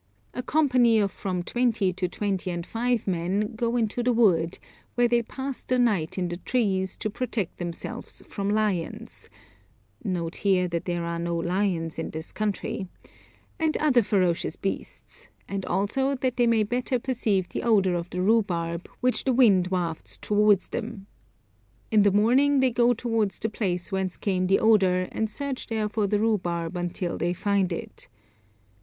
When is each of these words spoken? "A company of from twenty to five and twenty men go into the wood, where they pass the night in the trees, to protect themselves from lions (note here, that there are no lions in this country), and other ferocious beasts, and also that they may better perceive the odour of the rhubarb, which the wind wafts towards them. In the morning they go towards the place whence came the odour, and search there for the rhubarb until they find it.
"A 0.33 0.41
company 0.41 0.97
of 0.97 1.11
from 1.11 1.43
twenty 1.43 1.93
to 1.93 2.09
five 2.09 2.27
and 2.47 2.63
twenty 2.65 3.01
men 3.05 3.53
go 3.53 3.77
into 3.77 4.01
the 4.01 4.11
wood, 4.11 4.57
where 4.95 5.07
they 5.07 5.21
pass 5.21 5.63
the 5.63 5.77
night 5.77 6.17
in 6.17 6.27
the 6.27 6.37
trees, 6.37 6.97
to 6.97 7.07
protect 7.11 7.59
themselves 7.59 8.23
from 8.27 8.49
lions 8.49 9.29
(note 10.03 10.37
here, 10.37 10.67
that 10.69 10.85
there 10.85 11.05
are 11.05 11.19
no 11.19 11.35
lions 11.35 11.99
in 11.99 12.09
this 12.09 12.33
country), 12.33 12.87
and 13.59 13.77
other 13.77 14.01
ferocious 14.01 14.55
beasts, 14.55 15.29
and 15.47 15.67
also 15.67 16.15
that 16.15 16.35
they 16.35 16.47
may 16.47 16.63
better 16.63 16.97
perceive 16.97 17.49
the 17.49 17.61
odour 17.61 17.93
of 17.93 18.09
the 18.09 18.23
rhubarb, 18.23 18.89
which 19.01 19.23
the 19.23 19.33
wind 19.33 19.67
wafts 19.67 20.17
towards 20.17 20.69
them. 20.69 21.05
In 21.91 22.01
the 22.01 22.11
morning 22.11 22.59
they 22.59 22.71
go 22.71 22.95
towards 22.95 23.37
the 23.37 23.49
place 23.51 23.91
whence 23.91 24.17
came 24.17 24.47
the 24.47 24.57
odour, 24.57 25.07
and 25.11 25.29
search 25.29 25.67
there 25.67 25.87
for 25.87 26.07
the 26.07 26.17
rhubarb 26.17 26.75
until 26.75 27.19
they 27.19 27.33
find 27.33 27.71
it. 27.71 28.07